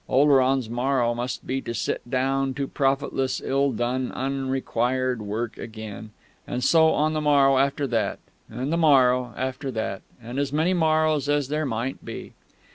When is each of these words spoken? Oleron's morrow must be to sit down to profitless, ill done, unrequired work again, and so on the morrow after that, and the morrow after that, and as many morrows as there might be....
Oleron's 0.09 0.67
morrow 0.67 1.13
must 1.13 1.45
be 1.45 1.61
to 1.61 1.75
sit 1.75 2.01
down 2.09 2.55
to 2.55 2.67
profitless, 2.67 3.39
ill 3.39 3.71
done, 3.71 4.11
unrequired 4.13 5.21
work 5.21 5.59
again, 5.59 6.09
and 6.47 6.63
so 6.63 6.89
on 6.89 7.13
the 7.13 7.21
morrow 7.21 7.59
after 7.59 7.85
that, 7.85 8.17
and 8.49 8.73
the 8.73 8.77
morrow 8.77 9.31
after 9.37 9.69
that, 9.69 10.01
and 10.19 10.39
as 10.39 10.51
many 10.51 10.73
morrows 10.73 11.29
as 11.29 11.49
there 11.49 11.67
might 11.67 12.03
be.... 12.03 12.33